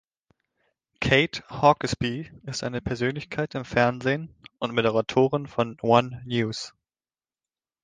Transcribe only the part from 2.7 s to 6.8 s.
Persönlichkeit im Fernsehen und Moderatorin von One News.